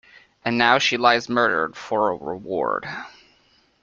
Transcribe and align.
And 0.43 0.57
now 0.57 0.79
she 0.79 0.97
lies 0.97 1.29
murdered 1.29 1.77
for 1.77 2.09
a 2.09 2.15
reward! 2.15 2.87